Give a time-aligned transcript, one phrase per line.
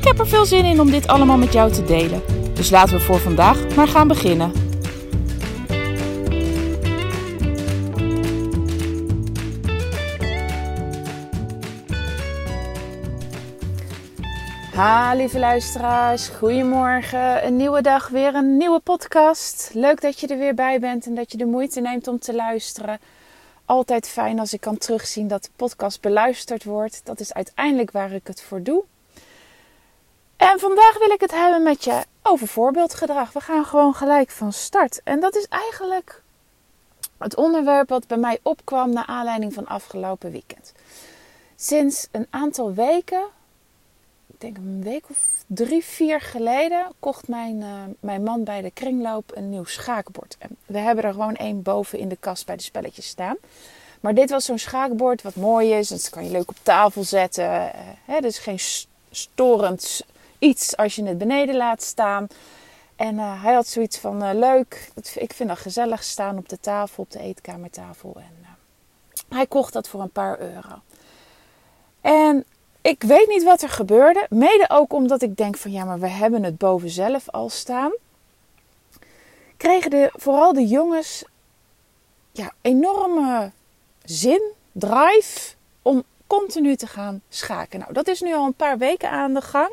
[0.00, 2.22] Ik heb er veel zin in om dit allemaal met jou te delen.
[2.54, 4.52] Dus laten we voor vandaag maar gaan beginnen.
[14.74, 17.46] Ha, lieve luisteraars, goedemorgen.
[17.46, 19.70] Een nieuwe dag, weer een nieuwe podcast.
[19.74, 22.34] Leuk dat je er weer bij bent en dat je de moeite neemt om te
[22.34, 22.98] luisteren.
[23.64, 27.00] Altijd fijn als ik kan terugzien dat de podcast beluisterd wordt.
[27.04, 28.84] Dat is uiteindelijk waar ik het voor doe.
[30.40, 33.32] En vandaag wil ik het hebben met je over voorbeeldgedrag.
[33.32, 35.00] We gaan gewoon gelijk van start.
[35.04, 36.22] En dat is eigenlijk
[37.18, 40.72] het onderwerp wat bij mij opkwam naar aanleiding van afgelopen weekend.
[41.56, 43.24] Sinds een aantal weken,
[44.26, 48.70] ik denk een week of drie, vier geleden, kocht mijn, uh, mijn man bij de
[48.70, 50.36] kringloop een nieuw schaakbord.
[50.38, 53.36] En we hebben er gewoon één boven in de kast bij de spelletjes staan.
[54.00, 55.88] Maar dit was zo'n schaakbord wat mooi is.
[55.88, 57.44] Dat kan je leuk op tafel zetten.
[57.44, 57.66] Uh,
[58.04, 58.60] hè, dus geen
[59.10, 60.04] storend
[60.40, 62.26] iets als je het beneden laat staan.
[62.96, 66.60] En uh, hij had zoiets van uh, leuk, ik vind dat gezellig staan op de
[66.60, 68.12] tafel, op de eetkamertafel.
[68.16, 68.48] En uh,
[69.28, 70.80] hij kocht dat voor een paar euro.
[72.00, 72.44] En
[72.80, 74.26] ik weet niet wat er gebeurde.
[74.30, 77.92] Mede ook omdat ik denk van ja, maar we hebben het boven zelf al staan.
[79.56, 81.24] Kregen de, vooral de jongens
[82.32, 83.50] ja, enorme
[84.04, 87.78] zin, drive om continu te gaan schaken.
[87.78, 89.70] Nou, dat is nu al een paar weken aan de gang.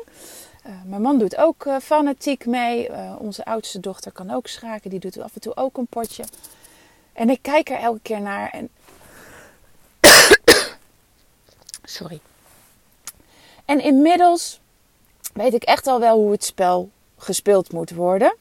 [0.68, 2.90] Uh, mijn man doet ook uh, fanatiek mee.
[2.90, 4.90] Uh, onze oudste dochter kan ook schaken.
[4.90, 6.24] Die doet af en toe ook een potje.
[7.12, 8.50] En ik kijk er elke keer naar.
[8.50, 8.68] En...
[11.84, 12.20] Sorry.
[13.64, 14.60] En inmiddels
[15.32, 18.36] weet ik echt al wel hoe het spel gespeeld moet worden.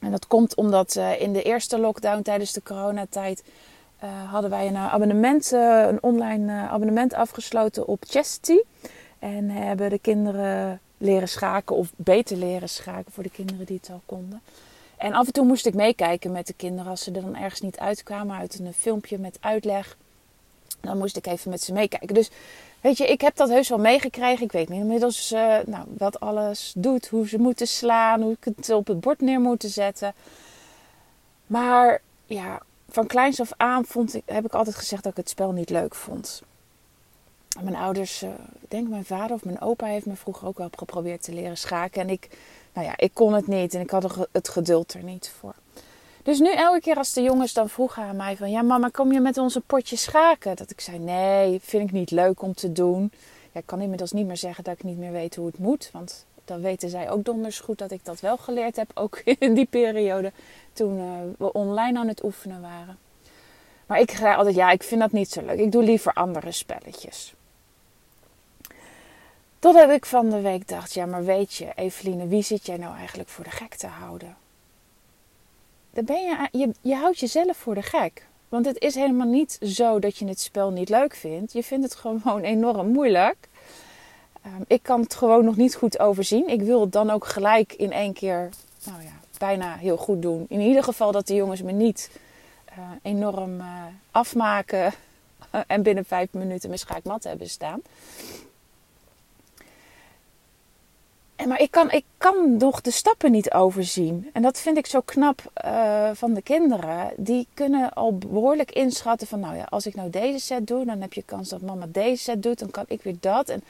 [0.00, 3.44] En dat komt omdat in de eerste lockdown tijdens de coronatijd
[4.30, 8.58] hadden wij een abonnement, een online abonnement afgesloten op Chesty.
[9.18, 13.90] En hebben de kinderen leren schaken of beter leren schaken voor de kinderen die het
[13.90, 14.42] al konden.
[14.96, 17.60] En af en toe moest ik meekijken met de kinderen als ze er dan ergens
[17.60, 19.96] niet uitkwamen uit een filmpje met uitleg.
[20.80, 22.14] Dan moest ik even met ze meekijken.
[22.14, 22.30] Dus
[22.80, 24.44] weet je, ik heb dat heus wel meegekregen.
[24.44, 28.70] Ik weet inmiddels uh, nou, wat alles doet, hoe ze moeten slaan, hoe ik het
[28.70, 30.14] op het bord neer moeten zetten.
[31.46, 35.28] Maar ja, van kleins af aan vond ik, heb ik altijd gezegd dat ik het
[35.28, 36.42] spel niet leuk vond.
[37.62, 38.28] Mijn ouders, uh,
[38.60, 41.58] ik denk mijn vader of mijn opa heeft me vroeger ook wel geprobeerd te leren
[41.58, 42.00] schaken.
[42.00, 42.28] En ik,
[42.72, 45.54] nou ja, ik kon het niet en ik had het geduld er niet voor.
[46.22, 48.50] Dus nu elke keer als de jongens dan vroegen aan mij van...
[48.50, 50.56] Ja mama, kom je met ons een potje schaken?
[50.56, 53.12] Dat ik zei, nee, vind ik niet leuk om te doen.
[53.52, 55.90] Ja, ik kan inmiddels niet meer zeggen dat ik niet meer weet hoe het moet.
[55.92, 58.90] Want dan weten zij ook donders goed dat ik dat wel geleerd heb.
[58.94, 60.32] Ook in die periode
[60.72, 61.04] toen uh,
[61.38, 62.98] we online aan het oefenen waren.
[63.86, 65.58] Maar ik ga altijd, ja, ik vind dat niet zo leuk.
[65.58, 67.34] Ik doe liever andere spelletjes.
[69.58, 72.96] Totdat ik van de week dacht, ja maar weet je, Eveline, wie zit jij nou
[72.96, 74.36] eigenlijk voor de gek te houden?
[75.90, 78.26] Dan ben je, je, je houdt jezelf voor de gek.
[78.48, 81.52] Want het is helemaal niet zo dat je het spel niet leuk vindt.
[81.52, 83.48] Je vindt het gewoon enorm moeilijk.
[84.46, 86.48] Um, ik kan het gewoon nog niet goed overzien.
[86.48, 88.48] Ik wil het dan ook gelijk in één keer,
[88.84, 90.46] nou ja, bijna heel goed doen.
[90.48, 92.10] In ieder geval dat de jongens me niet
[92.70, 94.92] uh, enorm uh, afmaken
[95.66, 97.82] en binnen vijf minuten mijn schaakmat hebben staan.
[101.38, 104.30] En maar ik kan, ik kan nog de stappen niet overzien.
[104.32, 107.12] En dat vind ik zo knap uh, van de kinderen.
[107.16, 109.40] Die kunnen al behoorlijk inschatten van...
[109.40, 110.84] nou ja, als ik nou deze set doe...
[110.84, 112.58] dan heb je kans dat mama deze set doet.
[112.58, 113.48] Dan kan ik weer dat.
[113.48, 113.62] En,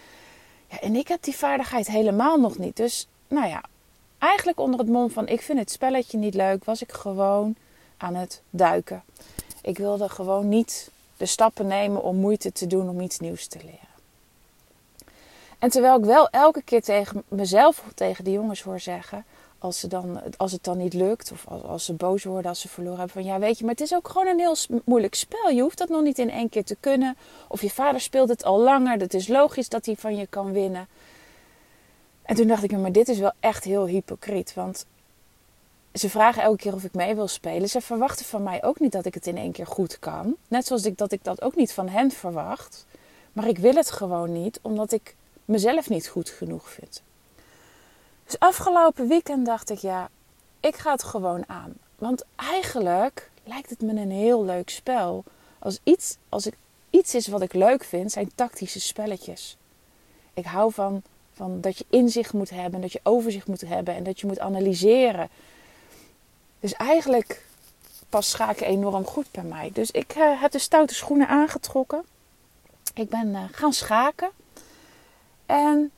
[0.70, 2.76] ja, en ik heb die vaardigheid helemaal nog niet.
[2.76, 3.62] Dus nou ja,
[4.18, 5.28] eigenlijk onder het mom van...
[5.28, 6.64] ik vind het spelletje niet leuk...
[6.64, 7.54] was ik gewoon
[7.96, 9.02] aan het duiken.
[9.62, 13.58] Ik wilde gewoon niet de stappen nemen om moeite te doen om iets nieuws te
[13.58, 13.87] leren.
[15.58, 19.24] En terwijl ik wel elke keer tegen mezelf tegen de jongens hoor zeggen,
[19.58, 22.68] als, ze dan, als het dan niet lukt, of als, ze boos worden als ze
[22.68, 25.50] verloren hebben, van ja, weet je, maar het is ook gewoon een heel moeilijk spel.
[25.50, 27.16] Je hoeft dat nog niet in één keer te kunnen.
[27.48, 30.52] Of je vader speelt het al langer, het is logisch dat hij van je kan
[30.52, 30.88] winnen.
[32.22, 34.86] En toen dacht ik, maar dit is wel echt heel hypocriet, want
[35.92, 37.68] ze vragen elke keer of ik mee wil spelen.
[37.68, 40.36] Ze verwachten van mij ook niet dat ik het in één keer goed kan.
[40.48, 42.86] Net zoals ik dat ik dat ook niet van hen verwacht.
[43.32, 45.14] Maar ik wil het gewoon niet, omdat ik
[45.48, 47.02] mezelf niet goed genoeg vind.
[48.24, 50.10] Dus afgelopen weekend dacht ik, ja,
[50.60, 51.72] ik ga het gewoon aan.
[51.96, 55.24] Want eigenlijk lijkt het me een heel leuk spel.
[55.58, 56.54] Als iets, als ik,
[56.90, 59.56] iets is wat ik leuk vind, zijn tactische spelletjes.
[60.34, 61.02] Ik hou van,
[61.32, 64.38] van dat je inzicht moet hebben, dat je overzicht moet hebben en dat je moet
[64.38, 65.28] analyseren.
[66.60, 67.46] Dus eigenlijk
[68.08, 69.70] past schaken enorm goed bij mij.
[69.72, 72.04] Dus ik uh, heb de stoute schoenen aangetrokken.
[72.94, 74.30] Ik ben uh, gaan schaken.
[75.48, 75.90] En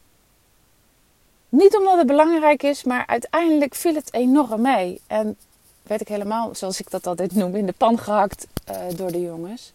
[1.49, 5.01] niet omdat het belangrijk is, maar uiteindelijk viel het enorm mee.
[5.07, 5.37] En
[5.83, 9.21] werd ik helemaal, zoals ik dat altijd noem, in de pan gehakt uh, door de
[9.21, 9.73] jongens.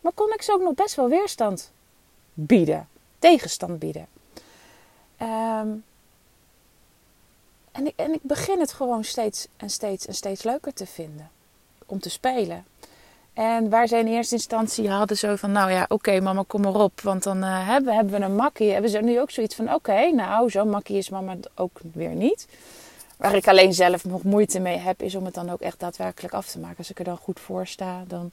[0.00, 1.70] Maar kon ik ze ook nog best wel weerstand
[2.34, 2.88] bieden,
[3.18, 4.06] tegenstand bieden.
[5.22, 5.84] Um,
[7.72, 11.30] en, ik, en ik begin het gewoon steeds en steeds en steeds leuker te vinden
[11.86, 12.64] om te spelen.
[13.38, 16.74] En waar zij in eerste instantie hadden zo van, nou ja, oké mama, kom maar
[16.74, 17.00] op.
[17.00, 18.72] Want dan uh, hebben, we een makkie.
[18.72, 22.46] Hebben ze nu ook zoiets van, oké, nou, zo'n makkie is mama ook weer niet.
[23.16, 26.34] Waar ik alleen zelf nog moeite mee heb, is om het dan ook echt daadwerkelijk
[26.34, 26.78] af te maken.
[26.78, 28.30] Als ik er dan goed voor sta, dan,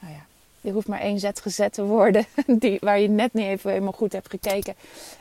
[0.00, 0.24] nou ja,
[0.60, 2.26] je hoeft maar één zet gezet te worden.
[2.60, 4.74] Die, waar je net niet even helemaal goed hebt gekeken.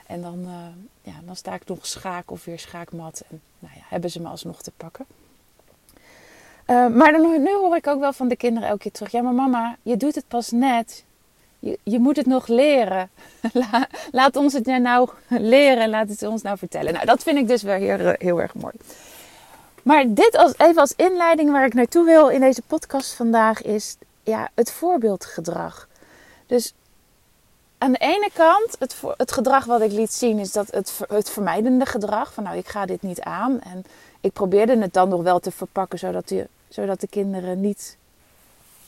[0.08, 3.24] En dan, uh, ja, dan sta ik nog schaak of weer schaakmat.
[3.30, 5.06] En nou ja, hebben ze me alsnog te pakken.
[6.70, 9.12] Uh, maar dan, nu hoor ik ook wel van de kinderen elke keer terug.
[9.12, 11.04] Ja, maar mama, je doet het pas net.
[11.60, 13.10] Je, je moet het nog leren.
[14.12, 15.90] laat ons het nou leren.
[15.90, 16.94] Laat het ons nou vertellen.
[16.94, 18.74] Nou, dat vind ik dus wel heel, heel erg mooi.
[19.84, 23.98] Maar dit als, even als inleiding waar ik naartoe wil in deze podcast vandaag is
[24.24, 25.88] ja, het voorbeeldgedrag.
[26.48, 26.74] Dus
[27.78, 31.30] aan de ene kant, het, het gedrag wat ik liet zien, is dat het, het
[31.30, 32.34] vermijdende gedrag.
[32.34, 33.62] Van nou, ik ga dit niet aan.
[33.62, 33.84] En
[34.22, 37.98] ik probeerde het dan nog wel te verpakken, zodat de, zodat de kinderen niet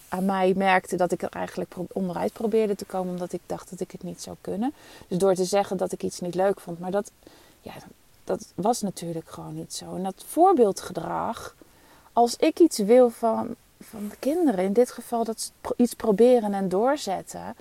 [0.07, 3.79] aan mij merkten dat ik er eigenlijk onderuit probeerde te komen, omdat ik dacht dat
[3.79, 4.73] ik het niet zou kunnen.
[5.07, 6.79] Dus door te zeggen dat ik iets niet leuk vond.
[6.79, 7.11] Maar dat,
[7.61, 7.73] ja,
[8.23, 9.95] dat was natuurlijk gewoon niet zo.
[9.95, 11.55] En dat voorbeeldgedrag,
[12.13, 16.53] als ik iets wil van, van de kinderen, in dit geval dat ze iets proberen
[16.53, 17.55] en doorzetten,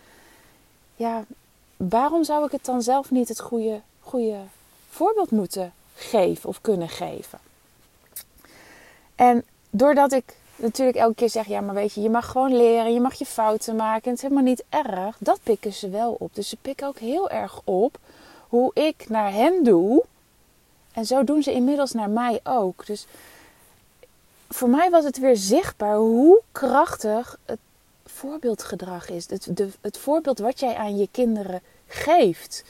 [0.96, 1.24] ja,
[1.76, 4.38] waarom zou ik het dan zelf niet het goede, goede
[4.90, 7.38] voorbeeld moeten geven of kunnen geven?
[9.14, 10.24] En doordat ik
[10.56, 13.26] natuurlijk elke keer zeg, ja, maar weet je, je mag gewoon leren, je mag je
[13.26, 16.34] fouten maken, het is helemaal niet erg, dat pikken ze wel op.
[16.34, 17.98] Dus ze pikken ook heel erg op
[18.48, 20.04] hoe ik naar hen doe.
[20.92, 22.86] En zo doen ze inmiddels naar mij ook.
[22.86, 23.06] Dus
[24.48, 27.58] voor mij was het weer zichtbaar hoe krachtig het
[28.04, 29.30] voorbeeldgedrag is.
[29.30, 32.64] Het, de, het voorbeeld wat jij aan je kinderen geeft.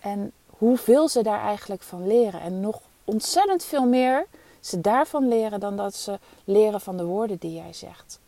[0.00, 2.40] En hoeveel ze daar eigenlijk van leren.
[2.40, 4.26] En nog ontzettend veel meer
[4.64, 8.18] ze daarvan leren dan dat ze leren van de woorden die jij zegt.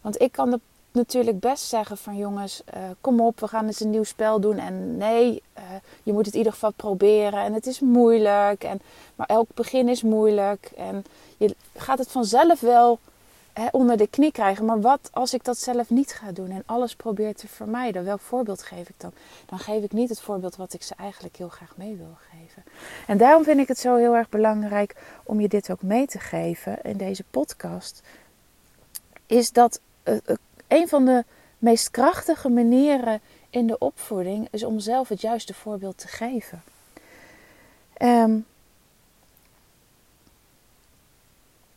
[0.00, 0.60] Want ik kan
[0.92, 4.58] natuurlijk best zeggen van jongens, uh, kom op, we gaan eens een nieuw spel doen.
[4.58, 5.62] En nee, uh,
[6.02, 7.40] je moet het in ieder geval proberen.
[7.40, 8.64] En het is moeilijk.
[8.64, 8.80] En,
[9.14, 10.70] maar elk begin is moeilijk.
[10.76, 11.04] En
[11.36, 12.98] je gaat het vanzelf wel
[13.70, 14.64] onder de knie krijgen.
[14.64, 18.04] Maar wat als ik dat zelf niet ga doen en alles probeer te vermijden?
[18.04, 19.12] Welk voorbeeld geef ik dan?
[19.46, 22.64] Dan geef ik niet het voorbeeld wat ik ze eigenlijk heel graag mee wil geven.
[23.06, 26.18] En daarom vind ik het zo heel erg belangrijk om je dit ook mee te
[26.18, 28.02] geven in deze podcast.
[29.26, 30.16] Is dat uh,
[30.68, 31.24] een van de
[31.58, 33.20] meest krachtige manieren
[33.50, 36.62] in de opvoeding is om zelf het juiste voorbeeld te geven.
[38.02, 38.46] Um,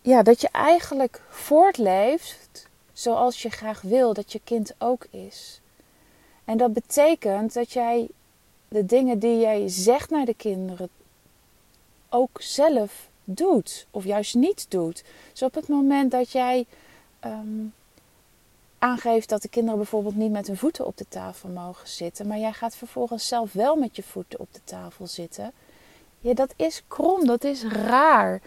[0.01, 5.61] ja, dat je eigenlijk voortleeft zoals je graag wil dat je kind ook is.
[6.45, 8.07] En dat betekent dat jij
[8.67, 10.89] de dingen die jij zegt naar de kinderen
[12.09, 15.03] ook zelf doet, of juist niet doet.
[15.31, 16.65] Dus op het moment dat jij
[17.25, 17.73] um,
[18.79, 22.37] aangeeft dat de kinderen bijvoorbeeld niet met hun voeten op de tafel mogen zitten, maar
[22.37, 25.51] jij gaat vervolgens zelf wel met je voeten op de tafel zitten.
[26.19, 28.41] Ja, dat is krom, dat is raar.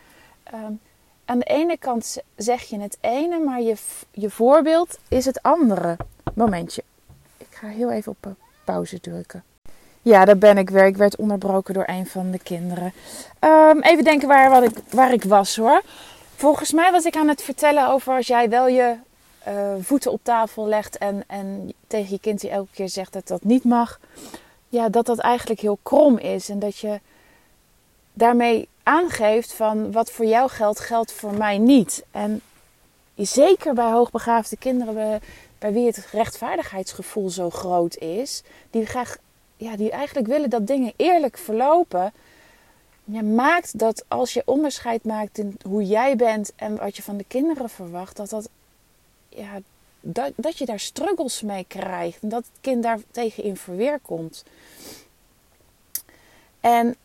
[0.55, 0.81] Um,
[1.25, 3.77] aan de ene kant zeg je het ene, maar je,
[4.11, 5.97] je voorbeeld is het andere.
[6.35, 6.83] Momentje.
[7.39, 9.45] Ik ga heel even op pauze drukken.
[10.03, 10.87] Ja, daar ben ik weer.
[10.87, 12.93] Ik werd onderbroken door een van de kinderen.
[13.41, 15.83] Um, even denken waar, wat ik, waar ik was hoor.
[16.37, 18.97] Volgens mij was ik aan het vertellen over als jij wel je
[19.49, 23.29] uh, voeten op tafel legt en, en tegen je kind die elke keer zegt dat
[23.29, 24.01] dat niet mag.
[24.69, 26.49] Ja, dat dat eigenlijk heel krom is.
[26.49, 27.01] En dat je
[28.13, 32.05] daarmee aangeeft van wat voor jou geldt, geldt voor mij niet.
[32.11, 32.41] En
[33.15, 35.21] zeker bij hoogbegaafde kinderen,
[35.59, 39.17] bij, wie het rechtvaardigheidsgevoel zo groot is, die graag,
[39.57, 42.13] ja, die eigenlijk willen dat dingen eerlijk verlopen.
[43.05, 47.17] Je maakt dat als je onderscheid maakt in hoe jij bent en wat je van
[47.17, 48.49] de kinderen verwacht, dat, dat,
[49.29, 49.61] ja,
[50.01, 52.23] dat, dat je daar struggles mee krijgt.
[52.23, 54.45] En dat het kind daar tegen in verweer komt.
[56.61, 56.97] En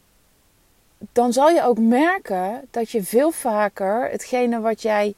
[1.17, 5.13] dan zal je ook merken dat je veel vaker hetgene wat jij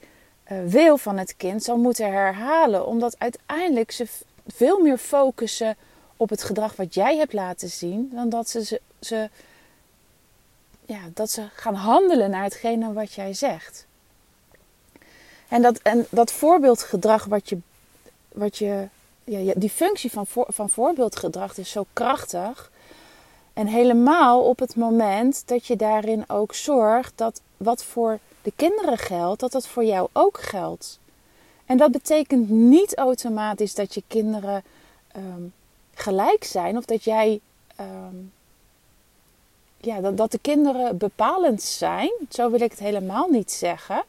[0.52, 2.86] uh, wil van het kind zal moeten herhalen.
[2.86, 4.08] Omdat uiteindelijk ze
[4.48, 5.76] veel meer focussen
[6.18, 9.30] op het gedrag wat jij hebt laten zien, dan dat ze, ze,
[10.86, 13.86] ja, dat ze gaan handelen naar hetgene wat jij zegt.
[15.48, 17.58] En dat, en dat voorbeeldgedrag wat je,
[18.32, 18.88] wat je
[19.24, 22.72] ja, die functie van, van voorbeeldgedrag is zo krachtig.
[23.60, 28.98] En helemaal op het moment dat je daarin ook zorgt dat wat voor de kinderen
[28.98, 31.00] geldt, dat dat voor jou ook geldt.
[31.66, 34.64] En dat betekent niet automatisch dat je kinderen
[35.12, 35.42] ehm,
[35.94, 37.40] gelijk zijn of dat jij.
[37.76, 38.16] Ehm,
[39.78, 42.12] ja, dat, dat de kinderen bepalend zijn.
[42.30, 44.04] Zo wil ik het helemaal niet zeggen.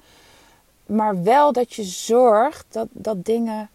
[0.86, 3.70] Maar wel dat je zorgt dat, dat dingen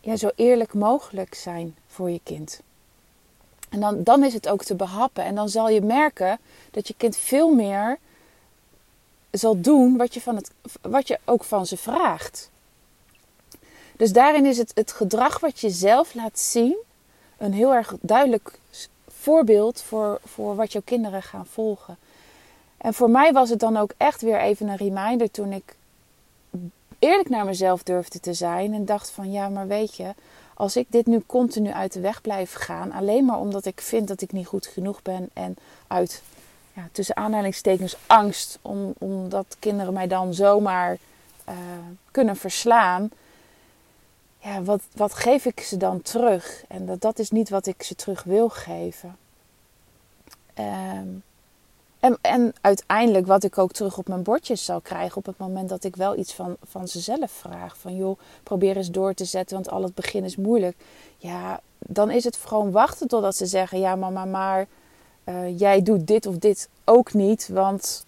[0.00, 2.60] ja, zo eerlijk mogelijk zijn voor je kind.
[3.70, 5.24] En dan, dan is het ook te behappen.
[5.24, 6.38] En dan zal je merken
[6.70, 7.98] dat je kind veel meer
[9.30, 10.50] zal doen wat je, van het,
[10.80, 12.50] wat je ook van ze vraagt.
[13.96, 16.76] Dus daarin is het, het gedrag wat je zelf laat zien
[17.38, 18.58] een heel erg duidelijk
[19.08, 21.96] voorbeeld voor, voor wat jouw kinderen gaan volgen.
[22.76, 25.76] En voor mij was het dan ook echt weer even een reminder toen ik
[26.98, 30.14] eerlijk naar mezelf durfde te zijn en dacht van ja, maar weet je,
[30.60, 34.08] als ik dit nu continu uit de weg blijf gaan, alleen maar omdat ik vind
[34.08, 36.22] dat ik niet goed genoeg ben en uit
[36.72, 40.98] ja, tussen aanhalingstekens angst om, omdat kinderen mij dan zomaar
[41.48, 41.54] uh,
[42.10, 43.10] kunnen verslaan.
[44.38, 46.64] Ja, wat, wat geef ik ze dan terug?
[46.68, 49.16] En dat, dat is niet wat ik ze terug wil geven.
[50.58, 51.22] Um,
[52.00, 55.68] en, en uiteindelijk wat ik ook terug op mijn bordjes zal krijgen op het moment
[55.68, 57.76] dat ik wel iets van, van ze zelf vraag.
[57.76, 60.76] Van joh, probeer eens door te zetten, want al het begin is moeilijk.
[61.16, 64.66] Ja, dan is het gewoon wachten totdat ze zeggen: Ja, mama, maar
[65.24, 67.48] uh, jij doet dit of dit ook niet.
[67.48, 68.04] Want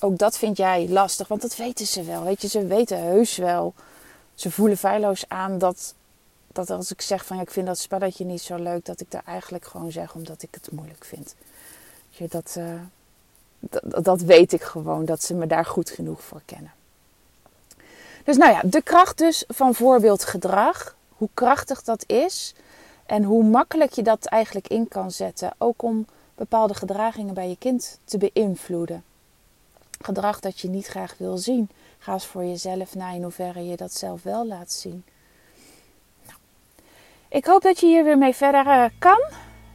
[0.00, 1.28] ook dat vind jij lastig.
[1.28, 2.24] Want dat weten ze wel.
[2.24, 3.74] Weet je, ze weten heus wel.
[4.34, 5.94] Ze voelen feilloos aan dat,
[6.52, 9.10] dat als ik zeg van ja, ik vind dat spelletje niet zo leuk, dat ik
[9.10, 11.34] daar eigenlijk gewoon zeg omdat ik het moeilijk vind.
[12.08, 12.74] Je, dat, uh,
[13.82, 16.72] dat, weet ik gewoon, dat ze me daar goed genoeg voor kennen.
[18.24, 20.96] Dus nou ja, de kracht dus van voorbeeldgedrag.
[21.08, 22.54] Hoe krachtig dat is.
[23.06, 25.52] En hoe makkelijk je dat eigenlijk in kan zetten.
[25.58, 29.04] Ook om bepaalde gedragingen bij je kind te beïnvloeden.
[30.00, 31.70] Gedrag dat je niet graag wil zien.
[31.98, 35.04] Ga eens voor jezelf na in hoeverre je dat zelf wel laat zien.
[36.26, 36.38] Nou,
[37.28, 39.20] ik hoop dat je hier weer mee verder eh, kan.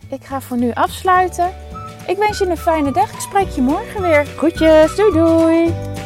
[0.09, 1.76] Ik ga voor nu afsluiten.
[2.07, 3.13] Ik wens je een fijne dag.
[3.13, 4.25] Ik spreek je morgen weer.
[4.25, 4.95] Groetjes.
[4.95, 5.96] Doei doei.